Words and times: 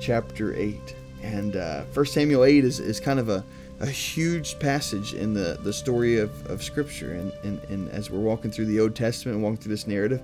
chapter 0.00 0.54
8. 0.54 0.96
And 1.22 1.56
uh, 1.56 1.84
1 1.92 2.06
Samuel 2.06 2.44
8 2.44 2.64
is, 2.64 2.80
is 2.80 2.98
kind 2.98 3.18
of 3.18 3.28
a, 3.28 3.44
a 3.80 3.86
huge 3.86 4.58
passage 4.58 5.14
in 5.14 5.34
the, 5.34 5.58
the 5.62 5.72
story 5.72 6.18
of, 6.18 6.46
of 6.50 6.62
Scripture. 6.62 7.12
And, 7.12 7.32
and, 7.44 7.62
and 7.64 7.88
as 7.90 8.10
we're 8.10 8.20
walking 8.20 8.50
through 8.50 8.66
the 8.66 8.80
Old 8.80 8.96
Testament 8.96 9.36
and 9.36 9.44
walking 9.44 9.58
through 9.58 9.72
this 9.72 9.86
narrative, 9.86 10.22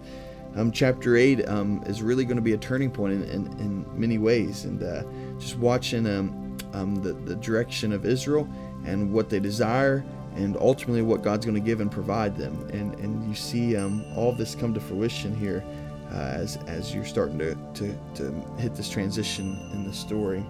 um, 0.56 0.72
chapter 0.72 1.16
8 1.16 1.46
um, 1.48 1.82
is 1.86 2.02
really 2.02 2.24
going 2.24 2.36
to 2.36 2.42
be 2.42 2.54
a 2.54 2.58
turning 2.58 2.90
point 2.90 3.12
in, 3.12 3.22
in, 3.24 3.46
in 3.58 4.00
many 4.00 4.18
ways. 4.18 4.64
And 4.64 4.82
uh, 4.82 5.02
just 5.38 5.58
watching 5.58 6.06
um, 6.06 6.56
um, 6.72 6.96
the, 6.96 7.12
the 7.12 7.36
direction 7.36 7.92
of 7.92 8.06
Israel 8.06 8.48
and 8.86 9.12
what 9.12 9.28
they 9.28 9.40
desire 9.40 10.04
and 10.36 10.56
ultimately 10.58 11.02
what 11.02 11.22
God's 11.22 11.44
going 11.46 11.54
to 11.54 11.66
give 11.66 11.80
and 11.80 11.90
provide 11.90 12.36
them. 12.36 12.68
And, 12.72 12.94
and 13.00 13.26
you 13.28 13.34
see 13.34 13.76
um, 13.76 14.04
all 14.14 14.32
this 14.32 14.54
come 14.54 14.74
to 14.74 14.80
fruition 14.80 15.34
here 15.34 15.64
uh, 16.12 16.14
as, 16.14 16.56
as 16.66 16.94
you're 16.94 17.04
starting 17.04 17.38
to, 17.38 17.54
to, 17.74 17.98
to 18.14 18.32
hit 18.58 18.74
this 18.74 18.88
transition 18.88 19.58
in 19.72 19.84
the 19.86 19.92
story. 19.92 20.44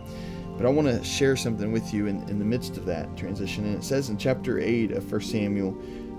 But 0.56 0.66
I 0.66 0.70
want 0.70 0.88
to 0.88 1.04
share 1.04 1.36
something 1.36 1.70
with 1.70 1.92
you 1.92 2.06
in, 2.06 2.26
in 2.28 2.38
the 2.38 2.44
midst 2.44 2.76
of 2.76 2.86
that 2.86 3.14
transition. 3.16 3.66
And 3.66 3.76
it 3.76 3.84
says 3.84 4.08
in 4.08 4.16
chapter 4.16 4.58
8 4.58 4.92
of 4.92 5.10
1 5.10 5.20
Samuel, 5.20 5.76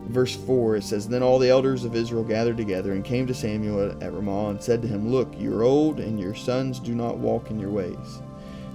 verse 0.09 0.35
4, 0.35 0.77
it 0.77 0.83
says, 0.83 1.07
Then 1.07 1.23
all 1.23 1.39
the 1.39 1.49
elders 1.49 1.85
of 1.85 1.95
Israel 1.95 2.23
gathered 2.23 2.57
together 2.57 2.93
and 2.93 3.03
came 3.03 3.25
to 3.27 3.33
Samuel 3.33 3.91
at, 3.91 4.03
at 4.03 4.13
Ramah 4.13 4.49
and 4.49 4.61
said 4.61 4.81
to 4.83 4.87
him, 4.87 5.11
Look, 5.11 5.33
you're 5.37 5.63
old, 5.63 5.99
and 5.99 6.19
your 6.19 6.35
sons 6.35 6.79
do 6.79 6.93
not 6.93 7.17
walk 7.17 7.49
in 7.49 7.59
your 7.59 7.71
ways. 7.71 8.21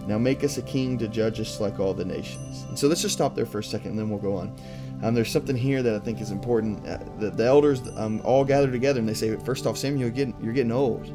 Now 0.07 0.19
make 0.19 0.43
us 0.43 0.59
a 0.59 0.63
king 0.63 0.99
to 0.99 1.09
judge 1.09 1.41
us 1.41 1.61
like 1.61 1.79
all 1.79 1.95
the 1.95 2.05
nations. 2.05 2.65
And 2.69 2.79
so 2.79 2.89
let's 2.89 3.03
just 3.03 3.15
stop 3.15 3.35
there 3.35 3.47
for 3.47 3.61
a 3.61 3.65
second 3.65 3.91
and 3.91 3.99
then 3.99 4.11
we'll 4.11 4.19
go 4.19 4.37
on. 4.37 4.55
Um, 5.03 5.15
there's 5.15 5.31
something 5.31 5.57
here 5.57 5.83
that 5.83 5.95
I 5.95 5.99
think 5.99 6.21
is 6.21 6.31
important. 6.31 6.87
Uh, 6.87 6.99
the, 7.19 7.31
the, 7.31 7.45
elders 7.45 7.83
um, 7.97 8.21
all 8.25 8.45
gather 8.45 8.71
together 8.71 9.01
and 9.01 9.09
they 9.09 9.15
say, 9.15 9.37
first 9.37 9.67
off, 9.67 9.77
Samuel, 9.77 10.01
you're 10.01 10.11
getting, 10.11 10.37
you're 10.41 10.53
getting 10.53 10.73
old. 10.73 11.07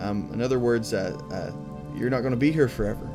Um, 0.00 0.30
in 0.32 0.40
other 0.40 0.58
words, 0.58 0.92
uh, 0.92 1.18
uh, 1.30 1.52
you're 1.96 2.10
not 2.10 2.20
going 2.20 2.32
to 2.32 2.38
be 2.38 2.50
here 2.50 2.68
forever. 2.68 3.08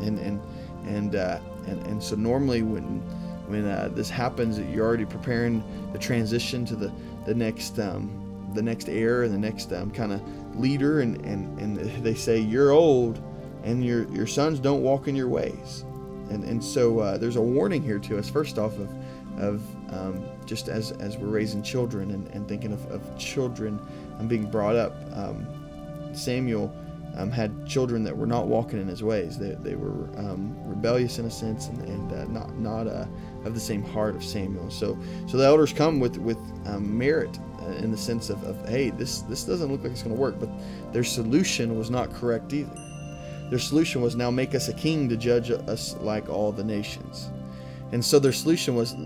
And 0.00 0.18
and 0.18 0.40
and, 0.86 1.14
uh, 1.14 1.38
and 1.66 1.86
and 1.86 2.02
so 2.02 2.16
normally 2.16 2.62
when 2.62 3.00
when 3.46 3.66
uh, 3.66 3.90
this 3.92 4.10
happens, 4.10 4.58
you're 4.58 4.86
already 4.86 5.06
preparing 5.06 5.62
the 5.92 5.98
transition 5.98 6.64
to 6.66 6.76
the 6.76 6.92
the 7.26 7.34
next 7.34 7.78
um, 7.78 8.50
the 8.54 8.62
next 8.62 8.88
heir 8.88 9.22
and 9.22 9.32
the 9.32 9.38
next 9.38 9.72
um, 9.72 9.90
kind 9.90 10.12
of 10.12 10.20
leader. 10.58 11.00
And, 11.00 11.24
and 11.24 11.58
and 11.58 11.76
they 12.04 12.14
say 12.14 12.38
you're 12.38 12.72
old, 12.72 13.22
and 13.64 13.84
your 13.84 14.04
your 14.10 14.26
sons 14.26 14.60
don't 14.60 14.82
walk 14.82 15.08
in 15.08 15.16
your 15.16 15.28
ways. 15.28 15.84
And 16.30 16.44
and 16.44 16.62
so 16.62 17.00
uh, 17.00 17.18
there's 17.18 17.36
a 17.36 17.42
warning 17.42 17.82
here 17.82 17.98
to 17.98 18.18
us. 18.18 18.30
First 18.30 18.58
off, 18.58 18.78
of 18.78 18.88
of 19.38 19.62
um, 19.92 20.24
just 20.46 20.68
as, 20.68 20.92
as 20.92 21.16
we're 21.16 21.28
raising 21.28 21.62
children 21.62 22.10
and, 22.10 22.28
and 22.28 22.48
thinking 22.48 22.72
of, 22.72 22.86
of 22.90 23.18
children 23.18 23.80
and 24.18 24.28
being 24.28 24.50
brought 24.50 24.76
up. 24.76 24.94
Um, 25.12 25.46
Samuel 26.14 26.74
um, 27.16 27.30
had 27.30 27.66
children 27.66 28.02
that 28.04 28.16
were 28.16 28.26
not 28.26 28.46
walking 28.46 28.80
in 28.80 28.88
his 28.88 29.02
ways. 29.02 29.38
They, 29.38 29.50
they 29.50 29.74
were 29.74 30.08
um, 30.16 30.56
rebellious 30.64 31.18
in 31.18 31.26
a 31.26 31.30
sense 31.30 31.68
and, 31.68 31.80
and 31.82 32.12
uh, 32.12 32.24
not, 32.26 32.56
not 32.58 32.86
uh, 32.86 33.06
of 33.44 33.54
the 33.54 33.60
same 33.60 33.82
heart 33.82 34.16
of 34.16 34.24
Samuel. 34.24 34.70
So, 34.70 34.98
so 35.26 35.36
the 35.36 35.44
elders 35.44 35.72
come 35.72 36.00
with, 36.00 36.16
with 36.16 36.38
um, 36.66 36.96
merit 36.96 37.38
uh, 37.62 37.66
in 37.72 37.90
the 37.90 37.98
sense 37.98 38.30
of, 38.30 38.42
of, 38.44 38.68
hey, 38.68 38.90
this, 38.90 39.22
this 39.22 39.44
doesn't 39.44 39.70
look 39.70 39.82
like 39.82 39.92
it's 39.92 40.02
going 40.02 40.14
to 40.14 40.20
work. 40.20 40.38
But 40.38 40.50
their 40.92 41.04
solution 41.04 41.76
was 41.78 41.90
not 41.90 42.12
correct 42.12 42.52
either. 42.52 42.76
Their 43.50 43.58
solution 43.58 44.00
was 44.00 44.16
now 44.16 44.30
make 44.30 44.54
us 44.54 44.68
a 44.68 44.74
king 44.74 45.08
to 45.08 45.16
judge 45.16 45.50
us 45.50 45.96
like 46.00 46.28
all 46.28 46.50
the 46.52 46.64
nations. 46.64 47.30
And 47.92 48.04
so 48.04 48.18
their 48.18 48.32
solution 48.32 48.74
was 48.74 48.96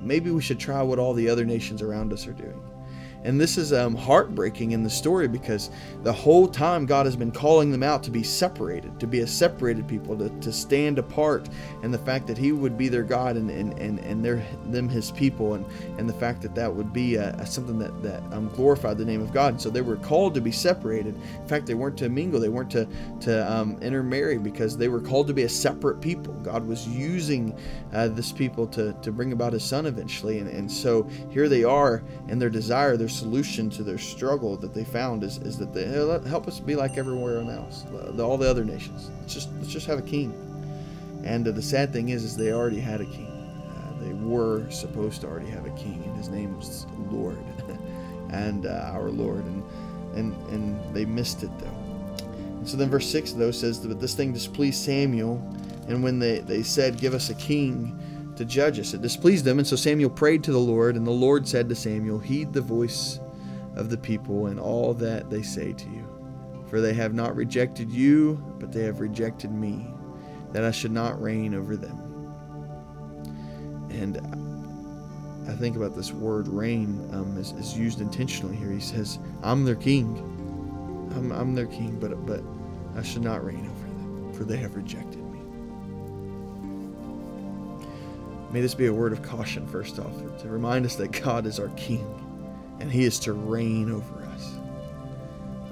maybe 0.00 0.30
we 0.30 0.42
should 0.42 0.60
try 0.60 0.82
what 0.82 0.98
all 0.98 1.14
the 1.14 1.28
other 1.28 1.44
nations 1.44 1.82
around 1.82 2.12
us 2.12 2.26
are 2.26 2.32
doing. 2.32 2.62
And 3.26 3.40
this 3.40 3.58
is 3.58 3.72
um, 3.72 3.96
heartbreaking 3.96 4.70
in 4.70 4.84
the 4.84 4.90
story 4.90 5.26
because 5.26 5.70
the 6.04 6.12
whole 6.12 6.46
time 6.46 6.86
God 6.86 7.06
has 7.06 7.16
been 7.16 7.32
calling 7.32 7.72
them 7.72 7.82
out 7.82 8.04
to 8.04 8.10
be 8.12 8.22
separated, 8.22 9.00
to 9.00 9.06
be 9.08 9.20
a 9.20 9.26
separated 9.26 9.88
people, 9.88 10.16
to, 10.16 10.28
to 10.28 10.52
stand 10.52 11.00
apart, 11.00 11.48
and 11.82 11.92
the 11.92 11.98
fact 11.98 12.28
that 12.28 12.38
He 12.38 12.52
would 12.52 12.78
be 12.78 12.88
their 12.88 13.02
God 13.02 13.36
and 13.36 13.50
and 13.50 13.76
and, 13.80 13.98
and 13.98 14.24
their 14.24 14.46
them 14.66 14.88
His 14.88 15.10
people, 15.10 15.54
and 15.54 15.66
and 15.98 16.08
the 16.08 16.14
fact 16.14 16.40
that 16.42 16.54
that 16.54 16.72
would 16.72 16.92
be 16.92 17.16
a 17.16 17.44
something 17.44 17.80
that 17.80 18.00
that 18.04 18.22
um, 18.32 18.48
glorified 18.50 18.96
the 18.96 19.04
name 19.04 19.20
of 19.20 19.32
God. 19.32 19.54
And 19.54 19.60
so 19.60 19.70
they 19.70 19.80
were 19.80 19.96
called 19.96 20.32
to 20.34 20.40
be 20.40 20.52
separated. 20.52 21.16
In 21.16 21.48
fact, 21.48 21.66
they 21.66 21.74
weren't 21.74 21.98
to 21.98 22.08
mingle, 22.08 22.38
they 22.38 22.48
weren't 22.48 22.70
to 22.70 22.86
to 23.22 23.52
um, 23.52 23.76
intermarry 23.82 24.38
because 24.38 24.76
they 24.76 24.88
were 24.88 25.00
called 25.00 25.26
to 25.26 25.34
be 25.34 25.42
a 25.42 25.48
separate 25.48 26.00
people. 26.00 26.32
God 26.44 26.64
was 26.64 26.86
using 26.86 27.58
uh, 27.92 28.06
this 28.06 28.30
people 28.30 28.68
to 28.68 28.92
to 29.02 29.10
bring 29.10 29.32
about 29.32 29.52
His 29.52 29.64
Son 29.64 29.84
eventually, 29.86 30.38
and 30.38 30.48
and 30.48 30.70
so 30.70 31.08
here 31.30 31.48
they 31.48 31.64
are, 31.64 32.04
and 32.28 32.40
their 32.40 32.50
desire, 32.50 32.96
their 32.96 33.08
solution 33.16 33.70
to 33.70 33.82
their 33.82 33.98
struggle 33.98 34.56
that 34.56 34.74
they 34.74 34.84
found 34.84 35.22
is, 35.24 35.38
is 35.38 35.58
that 35.58 35.72
they 35.72 35.84
help 36.28 36.46
us 36.46 36.60
be 36.60 36.76
like 36.76 36.98
everywhere 36.98 37.40
else, 37.40 37.84
all 38.18 38.36
the 38.36 38.48
other 38.48 38.64
nations. 38.64 39.10
Let's 39.20 39.34
just 39.34 39.48
let's 39.58 39.72
just 39.72 39.86
have 39.86 39.98
a 39.98 40.02
king. 40.02 40.32
And 41.24 41.48
uh, 41.48 41.52
the 41.52 41.62
sad 41.62 41.92
thing 41.92 42.10
is, 42.10 42.22
is 42.24 42.36
they 42.36 42.52
already 42.52 42.80
had 42.80 43.00
a 43.00 43.04
king. 43.06 43.32
Uh, 43.68 44.04
they 44.04 44.12
were 44.12 44.68
supposed 44.70 45.22
to 45.22 45.26
already 45.26 45.50
have 45.50 45.66
a 45.66 45.70
king, 45.70 46.02
and 46.06 46.16
his 46.16 46.28
name 46.28 46.56
was 46.56 46.86
Lord, 47.10 47.38
and 48.30 48.66
uh, 48.66 48.90
our 48.92 49.10
Lord, 49.10 49.44
and 49.44 49.64
and 50.14 50.34
and 50.50 50.94
they 50.94 51.04
missed 51.04 51.42
it 51.42 51.50
though. 51.58 52.24
And 52.58 52.68
so 52.68 52.76
then 52.76 52.90
verse 52.90 53.08
six 53.10 53.32
though 53.32 53.50
says 53.50 53.80
that 53.82 54.00
this 54.00 54.14
thing 54.14 54.32
displeased 54.32 54.84
Samuel, 54.84 55.36
and 55.88 56.02
when 56.02 56.18
they 56.18 56.40
they 56.40 56.62
said, 56.62 56.98
"Give 56.98 57.14
us 57.14 57.30
a 57.30 57.34
king," 57.34 57.98
to 58.36 58.44
judge 58.44 58.78
us. 58.78 58.94
It 58.94 59.02
displeased 59.02 59.44
them, 59.44 59.58
and 59.58 59.66
so 59.66 59.76
Samuel 59.76 60.10
prayed 60.10 60.44
to 60.44 60.52
the 60.52 60.58
Lord, 60.58 60.96
and 60.96 61.06
the 61.06 61.10
Lord 61.10 61.46
said 61.46 61.68
to 61.68 61.74
Samuel, 61.74 62.18
Heed 62.18 62.52
the 62.52 62.60
voice 62.60 63.20
of 63.74 63.90
the 63.90 63.96
people 63.96 64.46
and 64.46 64.58
all 64.58 64.94
that 64.94 65.30
they 65.30 65.42
say 65.42 65.72
to 65.72 65.88
you. 65.90 66.06
For 66.68 66.80
they 66.80 66.94
have 66.94 67.14
not 67.14 67.36
rejected 67.36 67.90
you, 67.90 68.42
but 68.58 68.72
they 68.72 68.82
have 68.84 69.00
rejected 69.00 69.52
me, 69.52 69.92
that 70.52 70.64
I 70.64 70.70
should 70.70 70.90
not 70.90 71.20
reign 71.20 71.54
over 71.54 71.76
them. 71.76 72.02
And 73.90 74.18
I 75.48 75.52
think 75.52 75.76
about 75.76 75.94
this 75.94 76.12
word 76.12 76.48
reign 76.48 77.08
um, 77.12 77.38
is, 77.38 77.52
is, 77.52 77.78
used 77.78 78.00
intentionally 78.00 78.56
here. 78.56 78.70
He 78.70 78.80
says, 78.80 79.18
I'm 79.42 79.64
their 79.64 79.76
king. 79.76 80.16
I'm, 81.14 81.30
I'm 81.30 81.54
their 81.54 81.66
king, 81.66 81.98
but, 82.00 82.26
but 82.26 82.42
I 82.96 83.02
should 83.02 83.22
not 83.22 83.44
reign 83.44 83.70
over 83.70 83.86
them, 83.86 84.32
for 84.32 84.44
they 84.44 84.56
have 84.56 84.74
rejected 84.74 85.25
May 88.56 88.62
this 88.62 88.74
be 88.74 88.86
a 88.86 88.92
word 88.94 89.12
of 89.12 89.20
caution, 89.20 89.66
first 89.66 89.98
off, 89.98 90.14
to 90.38 90.48
remind 90.48 90.86
us 90.86 90.96
that 90.96 91.08
God 91.08 91.44
is 91.44 91.60
our 91.60 91.68
King 91.76 92.06
and 92.80 92.90
He 92.90 93.04
is 93.04 93.18
to 93.18 93.34
reign 93.34 93.92
over 93.92 94.24
us. 94.24 94.54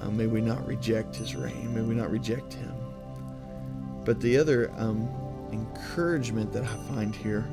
Uh, 0.03 0.11
may 0.11 0.27
we 0.27 0.39
not 0.39 0.63
reject 0.67 1.15
His 1.15 1.35
reign. 1.35 1.73
May 1.73 1.81
we 1.81 1.95
not 1.95 2.11
reject 2.11 2.53
Him. 2.53 2.75
But 4.03 4.21
the 4.21 4.37
other 4.37 4.71
um, 4.77 5.09
encouragement 5.51 6.53
that 6.53 6.61
I 6.63 6.75
find 6.93 7.15
here 7.15 7.49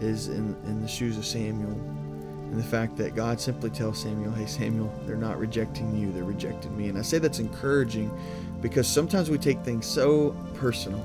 is 0.00 0.28
in, 0.28 0.54
in 0.66 0.80
the 0.80 0.86
shoes 0.86 1.18
of 1.18 1.26
Samuel 1.26 1.72
and 1.72 2.56
the 2.56 2.62
fact 2.62 2.96
that 2.98 3.16
God 3.16 3.40
simply 3.40 3.70
tells 3.70 4.00
Samuel, 4.00 4.30
Hey, 4.30 4.46
Samuel, 4.46 4.94
they're 5.04 5.16
not 5.16 5.40
rejecting 5.40 5.96
you, 5.96 6.12
they're 6.12 6.22
rejecting 6.22 6.76
me. 6.76 6.86
And 6.88 6.96
I 6.96 7.02
say 7.02 7.18
that's 7.18 7.40
encouraging 7.40 8.16
because 8.60 8.86
sometimes 8.86 9.30
we 9.30 9.38
take 9.38 9.58
things 9.64 9.84
so 9.84 10.30
personal 10.54 11.04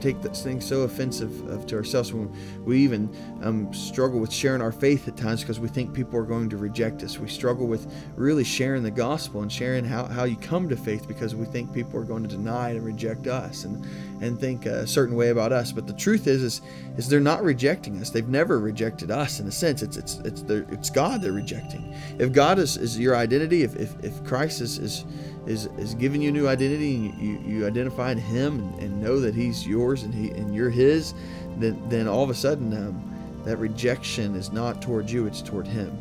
take 0.00 0.20
this 0.22 0.42
thing 0.42 0.60
so 0.60 0.82
offensive 0.82 1.48
of, 1.48 1.66
to 1.66 1.76
ourselves 1.76 2.12
when 2.12 2.32
we 2.64 2.78
even 2.78 3.08
um, 3.42 3.72
struggle 3.72 4.20
with 4.20 4.32
sharing 4.32 4.60
our 4.60 4.72
faith 4.72 5.08
at 5.08 5.16
times 5.16 5.40
because 5.40 5.60
we 5.60 5.68
think 5.68 5.92
people 5.92 6.18
are 6.18 6.24
going 6.24 6.48
to 6.50 6.56
reject 6.56 7.02
us. 7.02 7.18
We 7.18 7.28
struggle 7.28 7.66
with 7.66 7.90
really 8.16 8.44
sharing 8.44 8.82
the 8.82 8.90
gospel 8.90 9.42
and 9.42 9.52
sharing 9.52 9.84
how, 9.84 10.04
how 10.04 10.24
you 10.24 10.36
come 10.36 10.68
to 10.68 10.76
faith 10.76 11.06
because 11.08 11.34
we 11.34 11.46
think 11.46 11.72
people 11.72 11.98
are 11.98 12.04
going 12.04 12.22
to 12.22 12.28
deny 12.28 12.70
and 12.70 12.84
reject 12.84 13.26
us 13.26 13.64
and, 13.64 13.84
and 14.22 14.38
think 14.38 14.66
a 14.66 14.86
certain 14.86 15.16
way 15.16 15.30
about 15.30 15.52
us. 15.52 15.72
But 15.72 15.86
the 15.86 15.94
truth 15.94 16.26
is, 16.26 16.42
is, 16.42 16.60
is 16.96 17.08
they're 17.08 17.20
not 17.20 17.42
rejecting 17.42 18.00
us. 18.00 18.10
They've 18.10 18.28
never 18.28 18.58
rejected 18.58 19.10
us 19.10 19.40
in 19.40 19.46
a 19.46 19.52
sense. 19.52 19.82
It's, 19.82 19.96
it's, 19.96 20.16
it's, 20.18 20.42
it's 20.42 20.90
God 20.90 21.22
they're 21.22 21.32
rejecting. 21.32 21.94
If 22.18 22.32
God 22.32 22.58
is, 22.58 22.76
is 22.76 22.98
your 22.98 23.16
identity, 23.16 23.62
if, 23.62 23.76
if, 23.76 23.92
if 24.04 24.24
Christ 24.24 24.60
is, 24.60 24.78
is 24.78 25.04
is 25.46 25.66
is 25.78 25.94
giving 25.94 26.20
you 26.20 26.28
a 26.30 26.32
new 26.32 26.48
identity 26.48 26.96
and 26.96 27.22
you, 27.22 27.38
you, 27.46 27.66
identify 27.66 28.10
in 28.10 28.18
him 28.18 28.58
and, 28.58 28.82
and, 28.82 29.00
know 29.00 29.20
that 29.20 29.34
he's 29.34 29.66
yours 29.86 30.02
and 30.02 30.14
he 30.14 30.30
and 30.30 30.54
you're 30.54 30.70
his 30.70 31.14
then 31.58 31.80
then 31.88 32.06
all 32.08 32.22
of 32.22 32.30
a 32.30 32.34
sudden 32.34 32.72
um, 32.72 33.42
that 33.44 33.56
rejection 33.58 34.34
is 34.34 34.52
not 34.52 34.82
toward 34.82 35.08
you 35.10 35.26
it's 35.26 35.42
toward 35.42 35.66
him 35.66 35.96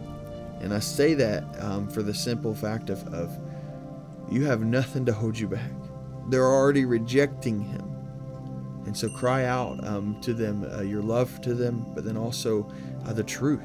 and 0.62 0.74
i 0.74 0.80
say 0.80 1.14
that 1.14 1.44
um, 1.62 1.88
for 1.88 2.04
the 2.04 2.14
simple 2.14 2.54
fact 2.54 2.90
of, 2.90 3.06
of 3.14 3.38
you 4.32 4.44
have 4.44 4.62
nothing 4.62 5.06
to 5.06 5.14
hold 5.14 5.38
you 5.38 5.48
back 5.48 5.72
they're 6.30 6.52
already 6.52 6.86
rejecting 6.86 7.62
Him. 7.62 7.92
And 8.86 8.96
so 8.96 9.10
cry 9.10 9.46
out 9.46 9.84
um, 9.86 10.20
to 10.22 10.34
them 10.34 10.68
uh, 10.72 10.82
your 10.82 11.02
love 11.02 11.42
to 11.42 11.54
them, 11.54 11.86
but 11.96 12.06
then 12.06 12.18
also 12.18 12.72
uh, 13.06 13.14
the 13.14 13.24
truth, 13.24 13.64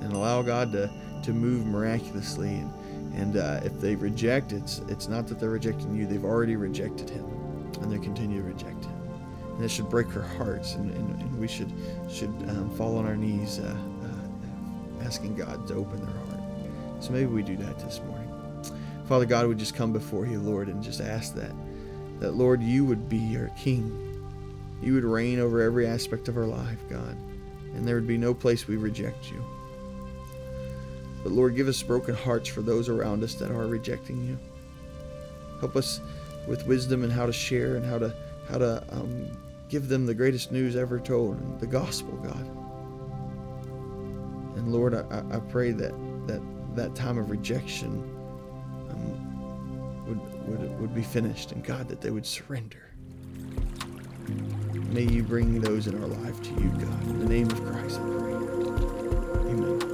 and 0.00 0.12
allow 0.12 0.42
God 0.42 0.72
to, 0.72 0.90
to 1.22 1.32
move 1.32 1.64
miraculously. 1.64 2.48
And, 2.48 2.74
and 3.14 3.36
uh, 3.36 3.60
if 3.62 3.80
they 3.80 3.94
reject, 3.94 4.52
it's 4.52 4.80
it's 4.88 5.06
not 5.06 5.28
that 5.28 5.38
they're 5.38 5.50
rejecting 5.50 5.94
you; 5.94 6.06
they've 6.06 6.24
already 6.24 6.56
rejected 6.56 7.08
Him, 7.08 7.24
and 7.82 7.92
they 7.92 7.98
continue 7.98 8.42
to 8.42 8.48
reject 8.48 8.84
Him. 8.84 9.01
And 9.54 9.64
it 9.64 9.70
should 9.70 9.90
break 9.90 10.14
our 10.16 10.22
hearts, 10.22 10.74
and, 10.74 10.90
and, 10.92 11.20
and 11.20 11.38
we 11.38 11.46
should 11.46 11.70
should 12.10 12.30
um, 12.48 12.70
fall 12.76 12.96
on 12.96 13.06
our 13.06 13.16
knees, 13.16 13.58
uh, 13.58 13.76
uh, 14.04 15.04
asking 15.04 15.36
God 15.36 15.66
to 15.68 15.74
open 15.74 16.04
their 16.04 16.14
heart. 16.26 16.40
So 17.00 17.12
maybe 17.12 17.26
we 17.26 17.42
do 17.42 17.56
that 17.56 17.78
this 17.78 18.00
morning. 18.00 18.28
Father 19.06 19.26
God, 19.26 19.46
we 19.46 19.54
just 19.54 19.74
come 19.74 19.92
before 19.92 20.26
you, 20.26 20.40
Lord, 20.40 20.68
and 20.68 20.82
just 20.82 21.00
ask 21.00 21.34
that 21.34 21.52
that 22.20 22.32
Lord, 22.32 22.62
you 22.62 22.84
would 22.84 23.08
be 23.08 23.36
our 23.36 23.50
King 23.58 24.12
you 24.82 24.94
would 24.94 25.04
reign 25.04 25.38
over 25.38 25.60
every 25.62 25.86
aspect 25.86 26.28
of 26.28 26.36
our 26.36 26.46
life, 26.46 26.78
God, 26.90 27.16
and 27.74 27.86
there 27.86 27.94
would 27.94 28.06
be 28.06 28.18
no 28.18 28.34
place 28.34 28.66
we 28.66 28.76
reject 28.76 29.30
you. 29.30 29.42
But 31.22 31.32
Lord, 31.32 31.54
give 31.54 31.68
us 31.68 31.80
broken 31.82 32.16
hearts 32.16 32.48
for 32.48 32.62
those 32.62 32.88
around 32.88 33.22
us 33.22 33.36
that 33.36 33.52
are 33.52 33.66
rejecting 33.68 34.26
you. 34.26 34.36
Help 35.60 35.76
us 35.76 36.00
with 36.48 36.66
wisdom 36.66 37.04
and 37.04 37.12
how 37.12 37.26
to 37.26 37.32
share 37.32 37.76
and 37.76 37.86
how 37.86 37.98
to 38.00 38.12
how 38.48 38.58
to 38.58 38.84
um, 38.90 39.30
give 39.68 39.88
them 39.88 40.06
the 40.06 40.14
greatest 40.14 40.52
news 40.52 40.76
ever 40.76 40.98
told, 40.98 41.60
the 41.60 41.66
gospel, 41.66 42.12
God. 42.18 42.46
And 44.56 44.72
Lord, 44.72 44.94
I, 44.94 45.24
I 45.32 45.40
pray 45.40 45.72
that 45.72 45.92
that 46.26 46.42
that 46.76 46.94
time 46.94 47.18
of 47.18 47.30
rejection 47.30 48.02
um, 48.90 50.06
would, 50.06 50.48
would 50.48 50.80
would 50.80 50.94
be 50.94 51.02
finished, 51.02 51.52
and 51.52 51.64
God, 51.64 51.88
that 51.88 52.00
they 52.00 52.10
would 52.10 52.26
surrender. 52.26 52.90
May 54.90 55.04
you 55.04 55.22
bring 55.22 55.60
those 55.60 55.86
in 55.86 56.00
our 56.00 56.08
life 56.08 56.42
to 56.42 56.50
you, 56.50 56.68
God. 56.78 57.02
In 57.04 57.18
the 57.20 57.26
name 57.26 57.50
of 57.50 57.64
Christ, 57.64 57.98
I 57.98 58.04
pray. 58.18 59.91